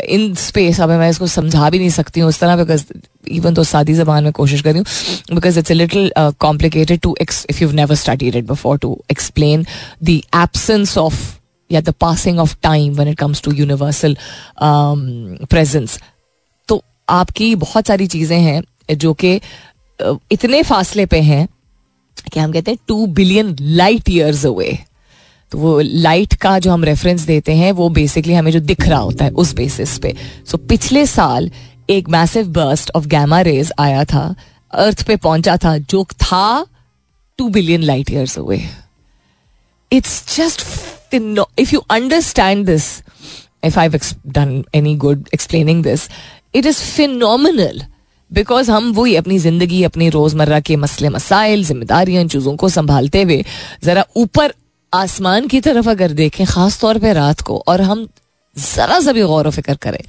[0.06, 2.84] इन स्पेस अब मैं इसको समझा भी नहीं सकती हूँ उस तरह बिकॉज़
[3.28, 7.64] इवन तो सादी जबान में कोशिश कर रही हूँ because it's little complicated to if
[7.64, 9.66] you never studied it before to explain
[10.04, 11.22] the absence of
[11.72, 14.18] या the passing of time when it comes to universal
[14.60, 16.00] presence
[16.68, 19.40] तो आपकी बहुत सारी चीज़ें हैं जो कि
[20.32, 21.48] इतने फासले पे हैं
[22.34, 24.80] कि हम कहते हैं two billion light years away
[25.52, 29.00] तो वो लाइट का जो हम रेफरेंस देते हैं वो बेसिकली हमें जो दिख रहा
[29.00, 30.16] होता है उस बेसिस पे.
[30.46, 31.52] सो so, पिछले साल
[31.90, 34.36] एक massive burst of gamma rays आया था
[34.74, 36.66] अर्थ पे पहुँचा था जो था
[37.38, 38.70] two billion light years away
[39.92, 40.66] it's just
[41.12, 43.04] if you understand this,
[43.64, 46.10] if I've ex- done any good explaining this,
[46.54, 47.86] it is phenomenal.
[48.32, 53.44] Because हम वही अपनी ज़िंदगी अपनी रोज़मर्रा के मसले मसाइल जिम्मेदारियाँ चीज़ों को संभालते हुए
[53.84, 54.54] जरा ऊपर
[54.94, 58.08] आसमान की तरफ़ अगर देखें खास तौर पे रात को और हम
[58.56, 60.04] जरा सा भी गौर फ़िक्र करें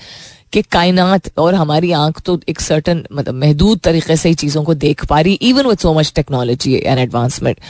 [0.52, 4.74] कि कायनात और हमारी आँख तो एक सर्टन मतलब महदूद तरीके से ही चीज़ों को
[4.74, 7.60] देख पा रही even with so much technology and advancement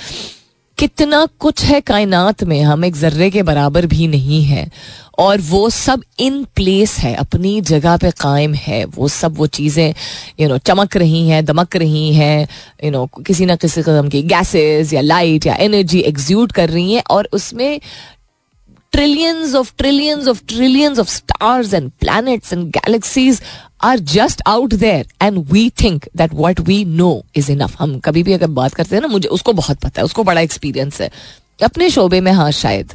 [0.78, 4.70] कितना कुछ है कायनात में, हम एक जर्रे के बराबर भी नहीं है।
[5.18, 9.94] और वो सब इन प्लेस है, अपनी जगह पे कायम है। वो सब वो चीज़ें
[10.40, 12.48] यू नो चमक रही हैं, दमक रही हैं
[12.84, 16.92] यू नो किसी ना किसी कदम की गैसेस या लाइट या एनर्जी एग्ज्यूट कर रही
[16.92, 17.80] हैं और उसमें
[18.92, 23.40] trillions of trillions of trillions of stars and planets and galaxies
[23.84, 28.22] are just out there and we think that what we know is enough हम कभी
[28.22, 31.10] भी अगर बात करते हैं ना, मुझे उसको बहुत पता है, उसको बड़ा एक्सपीरियंस है।
[31.64, 32.92] अपने शोबे में हाँ शायद,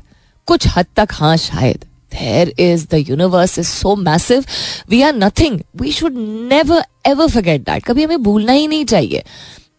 [0.47, 4.45] कुछ हद तक हाँ शायद, there is the universe is so massive,
[4.91, 6.17] we are nothing, we should
[6.51, 9.23] never ever forget that कभी हमें भूलना ही नहीं चाहिए।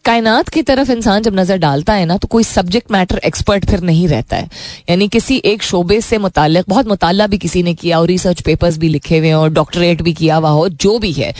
[0.05, 3.81] कायनात की तरफ़ इंसान जब नज़र डालता है ना तो कोई सब्जेक्ट मैटर एक्सपर्ट फिर
[3.81, 4.49] नहीं रहता है।
[4.89, 8.77] यानी किसी एक शोबे से मुतालिक, बहुत मुताला भी किसी ने किया और रिसर्च पेपर्स
[8.77, 11.33] भी लिखे हुए और डॉक्टरेट भी किया हुआ हो, जो भी है,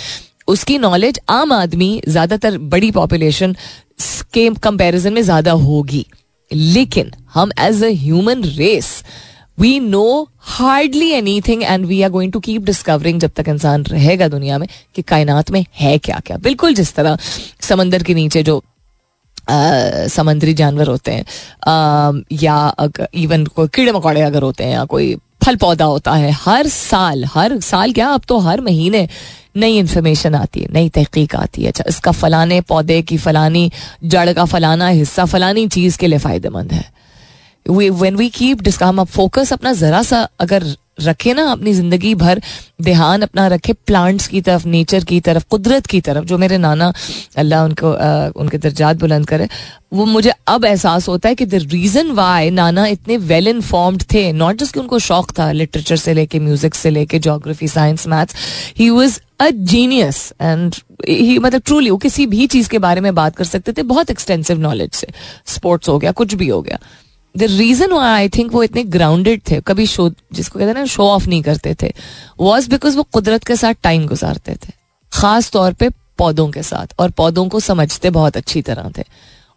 [0.48, 3.56] उसकी नॉलेज आम आदमी, ज़्यादातर बड़ी पॉपुलेशन
[4.34, 6.06] के कंपैरिजन में ज़्यादा होगी।
[6.52, 8.92] लेकिन हम as a human race
[9.58, 10.06] we know
[10.50, 11.10] hardly
[11.42, 15.02] anything and we are going to keep discovering जब तक इंसान रहेगा दुनिया में कि
[15.02, 17.18] कायनात में है क्या क्या बिल्कुल जिस तरह
[17.62, 18.62] समंदर के नीचे जो
[19.50, 21.26] समंदरी जानवर होते हैं
[22.42, 22.74] या
[23.14, 27.26] इवन कोई कीड़े मकोड़े अगर होते हैं या कोई फल पौधा होता है, हर साल
[27.26, 29.08] हर साल क्या अब तो हर महीने
[29.56, 33.72] नई इन्फॉर्मेशन आती है, नई तहकीक आती है। अच्छा इसका फलाने पौधे की फलानी,
[34.04, 36.84] जड़ का फलाना हिस्सा, फलानी चीज़ के लिए फ़ायदेमंद है।
[37.66, 40.64] वेन वी कीप डिस्का हम फोकस अपना ज़रा सा अगर
[41.02, 42.42] रखे ना अपनी ज़िंदगी भर
[42.82, 46.92] ध्यान अपना रखे प्लांट्स की तरफ़ नेचर की तरफ़ कुदरत की तरफ़ जो मेरे नाना
[47.38, 49.48] अल्लाह उनको आ, उनके दर्जात बुलंद करे
[49.94, 54.32] वो मुझे अब एहसास होता है कि द रीजन वाई नाना इतने वेल इन्फॉर्म्ड थे
[54.34, 58.36] नॉट जस्ट कि उनको शौक था लिटरेचर से लेके म्यूज़िक से लेके geography science maths
[58.78, 60.76] he was a genius and
[61.10, 64.12] he मतलब ट्रूली वो किसी भी चीज़ के बारे में बात कर सकते थे बहुत
[64.12, 65.08] एक्सटेंसिव नॉलेज से
[65.54, 66.80] स्पोर्ट्स हो गया कुछ भी हो गया।
[67.36, 71.08] द रीजन आई थिंक वो इतने ग्राउंडेड थे, कभी शो जिसको कहते हैं ना शो
[71.10, 71.94] ऑफ़ नहीं करते थे
[72.40, 74.74] वॉज़ बिकॉज़ वो कुदरत के साथ टाइम गुजारते थे।
[75.12, 79.04] खास तौर पे पौधों के साथ, और पौधों को समझते बहुत अच्छी तरह थे।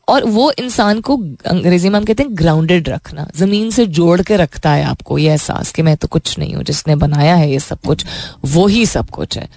[0.09, 4.37] और वो इंसान को अंग्रेज़ी में हम कहते हैं ग्राउंडेड रखना, ज़मीन से जोड़ के
[4.37, 7.59] रखता है आपको ये एहसास कि मैं तो कुछ नहीं हूँ, जिसने बनाया है ये
[7.61, 8.05] सब कुछ,
[8.45, 9.49] वो ही सब कुछ है।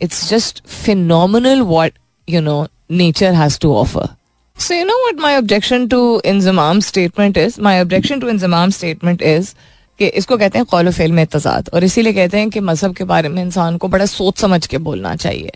[0.00, 1.92] It's just final what
[2.28, 4.08] you know nature has to offer
[4.58, 7.58] So, you know what my objection to Inzamam's statement is?
[7.58, 9.54] My objection to Inzamam's statement is
[9.98, 13.04] कि इसको कहते हैं कौल फेल में तजाद और इसीलिए कहते हैं कि मज़हब के
[13.04, 15.52] बारे में इंसान को बड़ा सोच समझ के बोलना चाहिए।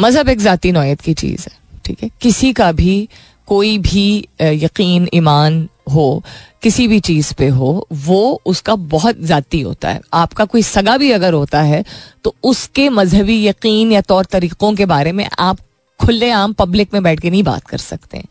[0.00, 2.10] मज़हब एक ज़ाती नौयत की चीज़ है, ठीक है?
[2.20, 3.08] किसी का भी,
[3.48, 6.22] कोई भी यकीन, ईमान हो,
[6.62, 11.10] किसी भी चीज़ पे हो, वो उसका बहुत ज़ाती होता है। आपका कोई सगा भी
[11.12, 11.84] अगर होता है
[12.24, 15.58] तो उसके मजहबी यकीन या तौर तरीक़ों के बारे में आप
[16.00, 18.22] खुले आम पब्लिक में बैठ के नहीं बात कर सकते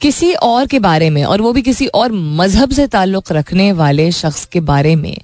[0.00, 4.10] किसी और के बारे में और वो भी किसी और मज़हब से ताल्लुक रखने वाले
[4.12, 5.16] शख्स के बारे में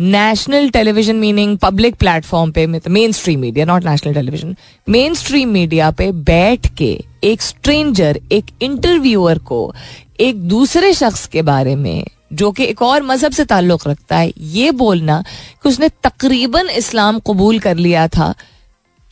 [0.00, 2.66] national television meaning public platform पे
[3.12, 4.54] mainstream media not national television
[5.14, 6.92] mainstream media पे बैठ के
[7.24, 9.74] एक स्ट्रेंजर एक इंटरव्यूअर को
[10.20, 14.32] एक दूसरे शख्स के बारे में, जो कि एक और मज़हब से ताल्लुक रखता है,
[14.38, 15.20] ये बोलना
[15.62, 18.34] कि उसने तकरीबन इस्लाम कबूल कर लिया था।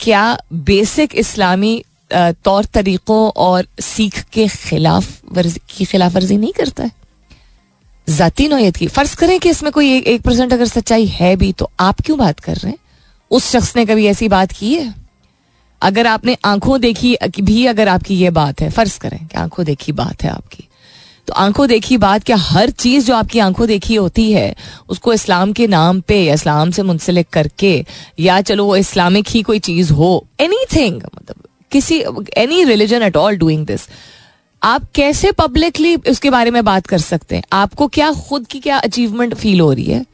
[0.00, 6.84] क्या बेसिक इस्लामी तौर तरीकों और सीख के खिलाफ वर्जी, की खिलाफ वर्जी नहीं करता
[6.84, 6.90] है।
[8.08, 11.52] जाती नोयत की। फ़र्ज़ करें कि इसमें कोई एक एक परसेंट अगर सच्चाई है भी
[11.52, 12.78] तो आप क्यों बात कर रहे हैं?
[13.30, 14.94] उस शख्स ने कभी ऐसी बात की है?
[15.82, 19.92] अगर आपने आँखों देखी भी अगर आपकी ये बात है, फ़र्ज़ करें कि आँखों देखी
[19.92, 20.68] बात है आपकी।
[21.26, 24.56] तो आँखों देखी बात क्या हर चीज़ जो आपकी आँखों देखी होती है,
[24.88, 27.86] उसको इस्लाम के नाम पे, इस्लाम से मुंसलिक करके,
[28.20, 30.64] या चलो वो इस्लामिक ही कोई चीज़ हो एनी
[31.06, 31.34] मतलब
[31.72, 32.02] किसी
[32.36, 33.88] any religion at all doing this
[34.62, 37.42] आप कैसे पब्लिकली उसके बारे में बात कर सकते हैं?
[37.52, 40.04] आपको क्या खुद की क्या अचीवमेंट फील हो रही है?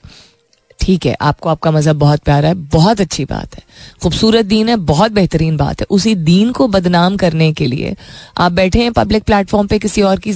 [0.80, 3.62] ठीक है, आपको आपका मज़हब बहुत प्यारा है, बहुत अच्छी बात है।
[4.02, 7.94] खूबसूरत दीन है, बहुत बेहतरीन बात है। उसी दीन को बदनाम करने के लिए
[8.38, 10.32] आप बैठे हैं पब्लिक प्लेटफॉर्म पे किसी और की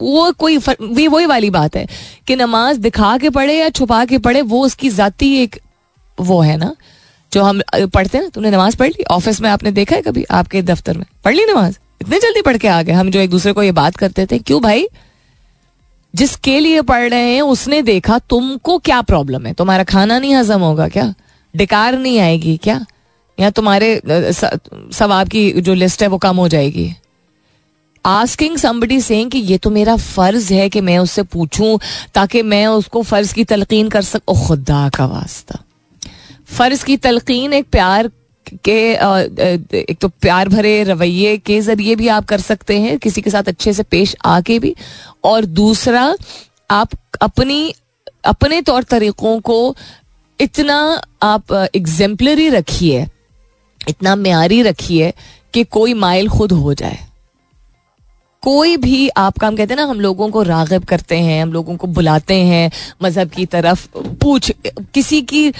[0.00, 1.86] वो कोई भी वही वाली बात है
[2.26, 5.60] कि नमाज़ दिखा के पढ़े या छुपा के पढ़े, वो उसकी जाती एक
[6.18, 6.74] वो है ना?
[7.32, 9.04] जो हम पढ़ते हैं, तुमने नमाज़ पढ़ ली?
[9.04, 10.24] ऑफ़िस में आपने देखा है कभी?
[10.30, 11.78] आपके दफ्तर में। पढ़ ली नमाज़?
[12.02, 14.38] इतने जल्दी पढ़ के आ गए। हम जो एक दूसरे को ये बात करते थे,
[14.38, 14.86] क्यों भाई?
[16.14, 19.52] जिसके लिए पढ़ रहे हैं, उसने देखा, तुमको क्या प्रॉब्लम है?
[19.52, 21.14] तुम्हारा खाना नहीं हजम होगा क्या?
[21.56, 22.86] डिकार नहीं आएगी क्या?
[23.40, 24.02] या तुम्हारे
[24.92, 26.94] सवाब की जो लिस्ट है, वो कम हो जाएगी?
[28.06, 31.80] आस्किंग समबडी सेइंग कि, ये तो मेरा फ़र्ज़ है कि मैं उससे पूछूँ,
[32.14, 35.58] ताकि मैं उसको फ़र्ज़ की तलकीन कर सकूँ खुदा का वास्ता।
[36.52, 38.10] फ़र्ज़ की तलकीन एक प्यार
[38.64, 43.30] के एक तो प्यार भरे रवैये के ज़रिए भी आप कर सकते हैं, किसी के
[43.30, 44.74] साथ अच्छे से पेश आके भी।
[45.24, 46.14] और दूसरा,
[46.70, 46.90] आप
[47.22, 47.74] अपनी,
[48.24, 49.76] अपने तौर तरीकों को
[50.40, 50.80] इतना
[51.22, 53.06] आप एग्जेम्पलरी रखिए,
[53.88, 55.12] इतना म्यारी रखिए
[55.54, 56.98] कि कोई माइल खुद हो जाए।
[58.42, 61.76] कोई भी आप काम कहते हैं ना, हम लोगों को रागब करते हैं, हम लोगों
[61.76, 62.70] को बुलाते हैं,
[63.02, 63.86] मज़हब की तरफ़
[64.20, 64.52] पूछ,
[64.94, 65.52] किसी की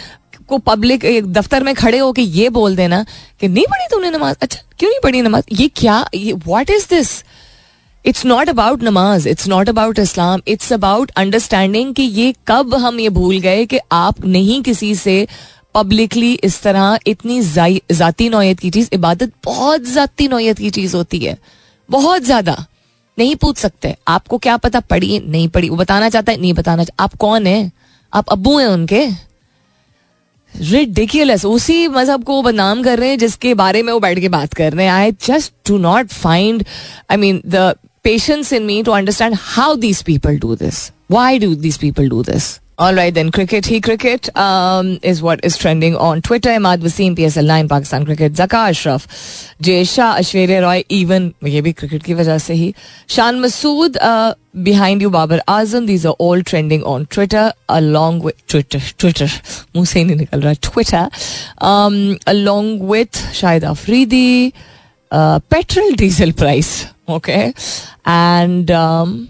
[0.42, 3.04] को पब्लिक दफ्तर में खड़े होके ये बोल देना
[3.40, 4.36] कि नहीं पढ़ी तुमने नमाज़?
[4.42, 5.44] अच्छा क्यों नहीं पढ़ी नमाज़?
[5.52, 6.32] ये क्या, ये
[6.70, 7.22] is this
[8.04, 13.00] it's not about नमाज़ it's not about Islam it's about understanding कि ये कब हम
[13.00, 15.26] ये भूल गए कि आप नहीं किसी से
[15.74, 21.18] पब्लिकली इस तरह इतनी जाती नौयत की चीज़, इबादत बहुत जाती नौयत की चीज़ होती
[21.18, 21.36] है,
[21.88, 22.64] बहुत ज़्यादा।
[23.18, 26.84] नहीं पूछ सकते। आपको क्या पता पढ़ी, नहीं पढ़ी, वो बताना चाहता है, नहीं बताना
[27.00, 27.70] आप कौन है?
[28.12, 29.06] आप अबू हैं उनके?
[30.54, 34.54] रिडिकुलस उसी मज़हब को बदनाम कर रहे हैं, जिसके बारे में वो बैठ के बात
[34.54, 36.64] कर रहे हैं। I just do not find
[37.10, 41.54] I mean the patience in me to understand how these people do this why do
[41.54, 43.65] these people do this All right, then cricket.
[43.65, 46.49] He cricket um, is what is trending on Twitter.
[46.49, 48.33] Imad Wasim, PSL 9, Pakistan cricket.
[48.33, 49.07] Zaka Ashraf,
[49.59, 52.75] Jay Shah, Ashwarya Roy, even ये भी cricket की वजह से ही.
[53.07, 55.87] Shan Masood, uh, behind you, Babar Azam.
[55.87, 58.79] These are all trending on Twitter along with Twitter.
[58.99, 59.25] Twitter.
[59.75, 60.53] मुंह से ही नहीं निकल रहा.
[60.61, 61.09] Twitter.
[61.57, 64.53] Um, along with Shahid Afridi,
[65.11, 66.85] uh, petrol diesel price.
[67.09, 67.53] Okay,
[68.05, 69.29] and um,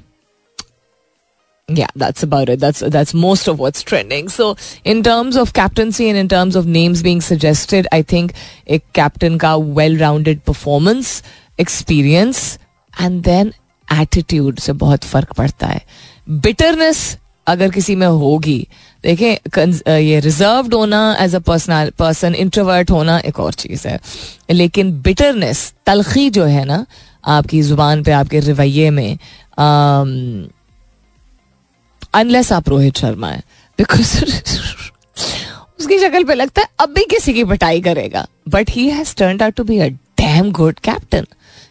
[1.72, 6.08] yeah that's about it that's that's most of what's trending so in terms of captaincy
[6.08, 8.34] and in terms of names being suggested i think
[8.68, 11.22] a captain ka well rounded performance
[11.58, 12.58] experience
[12.94, 13.54] and then
[13.88, 15.82] attitude से बहुत फर्क पड़ता है
[16.44, 18.68] bitterness अगर किसी में होगी
[19.04, 24.00] देखें ये रिजर्व होना as a personal person introvert होना एक और चीज़ है
[24.52, 26.86] लेकिन बिटरनेस तलखी जो है ना
[27.38, 29.18] आपकी जुबान पे आपके रवैये में
[32.15, 33.43] अनलेस आप रोहित शर्मा है।
[33.79, 34.25] बिकॉज़
[35.81, 39.41] उसकी शक्ल पे लगता है अब भी किसी की पटाई करेगा। But he has turn
[39.41, 41.27] out to be a damn good captain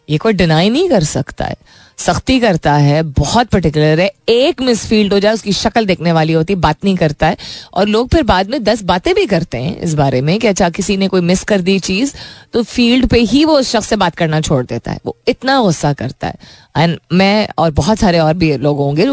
[0.09, 1.55] ये कोई डिनाई नहीं कर सकता है।
[1.97, 6.55] सख्ती करता है, बहुत पर्टिकुलर है, एक मिसफील्ड हो जाए, उसकी शक्ल देखने वाली होती,
[6.57, 7.37] बात नहीं करता है।
[7.73, 10.69] और लोग फिर बाद में दस बातें भी करते हैं इस बारे में कि अच्छा
[10.71, 12.13] किसी ने कोई मिस कर दी चीज़
[12.53, 15.59] तो फ़ील्ड पे ही वो उस शख्स से बात करना छोड़ देता है। वो इतना
[15.61, 16.35] गुस्सा करता है।
[16.77, 19.05] एंड मैं और बहुत सारे और भी लोग होंगे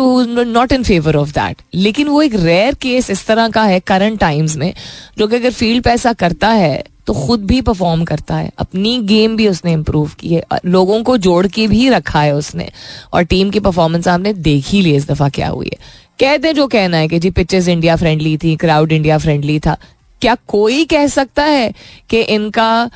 [0.44, 4.18] not in favour of that लेकिन वो एक रेयर केस इस तरह का है करंट
[4.20, 4.72] टाइम्स में,
[5.18, 8.98] जो कि अगर फ़ील्ड पे ऐसा करता है तो खुद भी परफॉर्म करता है। अपनी
[9.02, 12.68] गेम भी उसने इम्प्रूव की है। लोगों को जोड़ के भी रखा है उसने।
[13.12, 15.78] और टीम की परफॉर्मेंस आपने देख ही ली इस दफ़ा क्या हुई है।
[16.20, 19.76] कहते जो कहना है कि जी पिचेस इंडिया फ्रेंडली थी क्राउड इंडिया फ्रेंडली था।
[20.22, 21.72] क्या कोई कह सकता है
[22.10, 22.90] कि इनका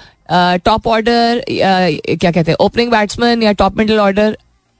[0.64, 4.37] टॉप ऑर्डर क्या कहते हैं ओपनिंग बैट्समैन या टॉप मिडल ऑर्डर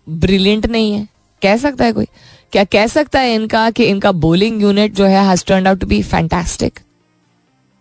[0.07, 1.07] ब्रिलियंट नहीं है?
[1.43, 2.07] कह सकता है कोई?
[2.53, 5.87] क्या कह सकता है इनका कि इनका बोलिंग यूनिट जो है has turn out to
[5.87, 6.81] be fantastic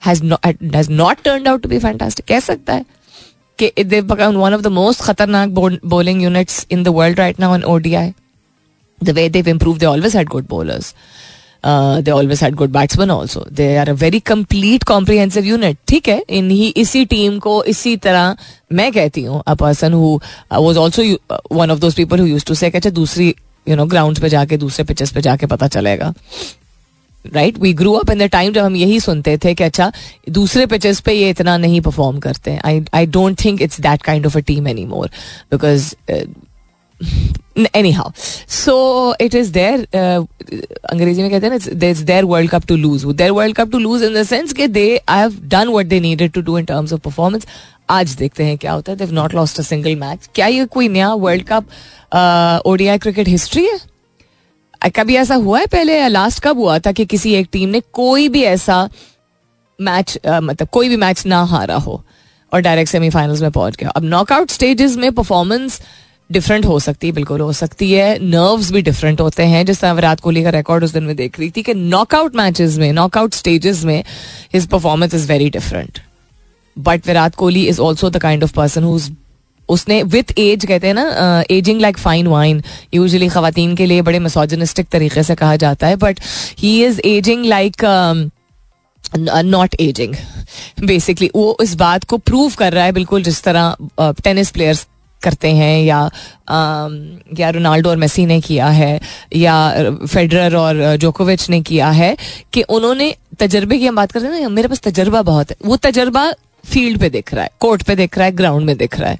[0.06, 2.86] has not turn out to be fantastic कह सकता है
[3.60, 5.50] कि they've one of the most खतरनाक
[5.86, 8.14] bowling units in the world right now in ODI
[9.02, 10.94] the way they've improve they always had good bowlers
[11.66, 16.24] they always had good batsman also they are a very complete comprehensive unit ठीक है?
[16.30, 18.36] इन्हीं, इसी team को इसी तरह
[18.74, 20.20] मैं कहती हूँ a person who
[20.54, 21.04] was also
[21.52, 23.34] one of those people who use to say अच्छा दूसरी
[23.68, 26.14] यू नो ग्राउंड पे जाके, दूसरे पिचेस पे जाके पता चलेगा।
[27.26, 29.92] Right we grew up in the time जब हम यही सुनते थे कि अच्छा
[30.30, 34.26] दूसरे पिचेस पे ये इतना नहीं परफॉर्म करते I I don't think it's that kind
[34.26, 35.10] of a team anymore
[35.52, 35.94] because
[37.92, 38.12] anyhow
[38.50, 43.06] so it is there अंग्रेज़ी में कहते हैं ना is there world cup to lose
[43.06, 46.00] there world cup to lose in the sense के they I have done what they
[46.00, 47.48] needed to do in terms of performance
[47.90, 50.88] आज देखते हैं क्या होता है। They've not lost a single match क्या ये कोई
[50.88, 53.80] नया world cup ODI cricket history है?
[54.90, 57.82] कभी ऐसा हुआ है पहले या लास्ट कब हुआ था कि किसी एक टीम ने
[57.94, 58.90] कोई भी ऐसा
[59.82, 62.04] मैच मतलब कोई भी मैच ना हारा हो
[62.54, 65.82] और डायरेक्ट सेमीफाइनल्स में पहुँच गया अब नॉकआउट स्टेजेस में परफॉर्मेंस
[66.32, 69.92] डिफरेंट हो सकती है, बिल्कुल हो सकती है। नर्व्स भी डिफरेंट होते हैं। जिस तरह
[69.92, 73.34] विराट कोहली का रिकॉर्ड उस दिन में देख रही थी कि नॉकआउट मैचेस में नॉकआउट
[73.34, 74.04] स्टेजेस में
[74.54, 76.00] his performance is very different
[76.80, 79.00] but Virat Kohli is also the kind of person who
[79.72, 84.20] उसने विथ एज कहते हैं ना ageing like fine wine usually खातन के लिए बड़े
[84.20, 86.20] मिसोजनिस्टिक तरीके से कहा जाता है but
[86.60, 87.86] he is ageing like
[89.18, 90.16] not ageing
[90.84, 93.76] basically वो इस बात को प्रूव कर रहा है बिल्कुल जिस तरह
[94.24, 94.88] टेनिस प्लेयर्स
[95.24, 99.02] करते हैं या um, या रोनाल्डो और मेसी ने किया है
[99.36, 99.58] या
[100.06, 102.18] फेडरर और जोकोविच ने किया है
[102.54, 105.78] कि उन्होंने तजर्बे की हम बात करते हैं ना मेरे पास तजर्बा बहुत है वो
[105.78, 106.32] तजर्बा
[106.66, 109.20] फ़ील्ड पे दिख रहा है कोर्ट पे दिख रहा है ग्राउंड में दिख रहा है।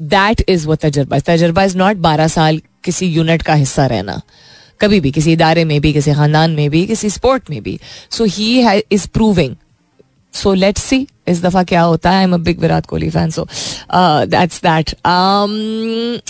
[0.00, 4.20] दैट इज़ वो तजर्बा तजर्बा इज़ नॉट बारह साल किसी यूनिट का हिस्सा रहना।
[4.80, 7.78] कभी भी, किसी इदारे में भी, किसी खानदान में भी, किसी स्पोर्ट में भी।
[8.10, 8.60] So he
[8.92, 9.54] is proving
[10.34, 12.16] so let's see इस दफ़ा क्या होता है?
[12.16, 13.46] I am a big Virat Kohli fan so
[13.94, 14.94] that's that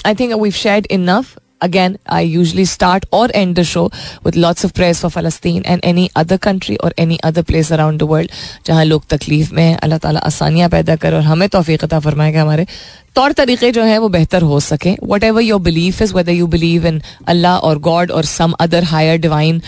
[0.06, 3.90] I think we shed enough again, I usually start or end the show
[4.22, 8.00] with lots of prayers for Palestine and any other country or any other place around
[8.00, 8.30] the world
[8.66, 12.38] जहाँ लोग तकलीफ़ में अल्लाह ताला आसानियाँ पैदा करे और हमें तोफ़ी अता फरमाए कि
[12.38, 12.66] हमारे
[13.14, 16.86] तौर तरीके जो हैं वो बेहतर हो सके। Whatever your belief is whether you believe
[16.86, 19.60] in Allah और गॉड और some other higher divine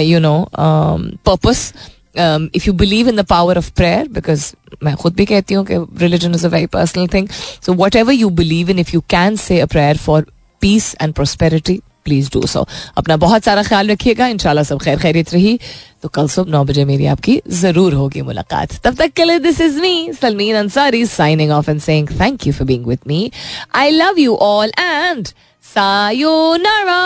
[0.00, 1.72] you know purpose
[2.16, 4.52] if you believe in the power of prayer because
[4.84, 7.28] मैं खुद भी कहती हूँ कि religion is a very personal thing
[7.66, 10.26] so whatever you believe in if you can say a prayer for
[10.62, 12.66] peace and prosperity please do so
[12.98, 15.58] अपना बहुत सारा ख्याल रखिएगा, इंशाल्लाह सब खैर खैरित रही।
[16.02, 19.60] तो कल सुबह नौ बजे मेरी आपकी ज़रूर होगी मुलाकात। तब तक के लिए this
[19.60, 23.30] is me Salmeen Ansari signing off and saying thank you for being with me
[23.74, 25.28] I love you all and
[25.64, 27.00] sayonara